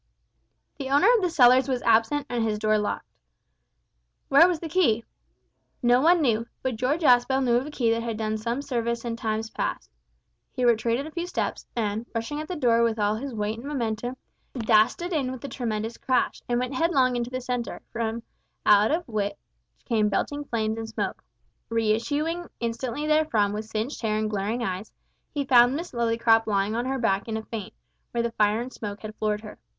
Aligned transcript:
The 0.79 0.89
owner 0.89 1.07
of 1.15 1.21
the 1.21 1.29
cellars 1.29 1.67
was 1.67 1.83
absent 1.83 2.25
and 2.27 2.43
his 2.43 2.57
door 2.57 2.79
locked. 2.79 3.05
Where 4.29 4.47
was 4.47 4.59
the 4.59 4.67
key? 4.67 5.05
No 5.83 6.01
one 6.01 6.23
knew, 6.23 6.47
but 6.63 6.75
George 6.75 7.03
Aspel 7.03 7.43
knew 7.43 7.55
of 7.57 7.67
a 7.67 7.69
key 7.69 7.91
that 7.91 8.01
had 8.01 8.17
done 8.17 8.39
some 8.39 8.63
service 8.63 9.05
in 9.05 9.15
times 9.15 9.51
past. 9.51 9.91
He 10.53 10.65
retreated 10.65 11.05
a 11.05 11.11
few 11.11 11.27
steps, 11.27 11.67
and, 11.75 12.07
rushing 12.15 12.41
at 12.41 12.47
the 12.47 12.55
door 12.55 12.81
with 12.81 12.97
all 12.97 13.13
his 13.13 13.31
weight 13.35 13.59
and 13.59 13.67
momentum, 13.67 14.17
dashed 14.57 15.03
it 15.03 15.13
in 15.13 15.31
with 15.31 15.45
a 15.45 15.47
tremendous 15.47 15.97
crash, 15.97 16.41
and 16.49 16.57
went 16.57 16.73
headlong 16.73 17.15
into 17.15 17.29
the 17.29 17.39
cellar, 17.39 17.83
from 17.91 18.23
out 18.65 18.89
of 18.89 19.07
which 19.07 19.35
came 19.85 20.09
belching 20.09 20.43
flames 20.45 20.79
and 20.79 20.89
smoke. 20.89 21.23
Re 21.69 21.91
issuing 21.91 22.47
instantly 22.59 23.05
therefrom 23.05 23.53
with 23.53 23.65
singed 23.65 24.01
hair 24.01 24.17
and 24.17 24.31
glaring 24.31 24.63
eyes, 24.63 24.91
he 25.31 25.45
found 25.45 25.75
Miss 25.75 25.91
Lillycrop 25.91 26.47
lying 26.47 26.73
on 26.75 26.85
her 26.87 26.97
back 26.97 27.27
in 27.27 27.37
a 27.37 27.43
faint, 27.45 27.75
where 28.09 28.23
the 28.23 28.31
fire 28.31 28.59
and 28.61 28.73
smoke 28.73 29.01
had 29.01 29.13
floored 29.17 29.41
her. 29.41 29.59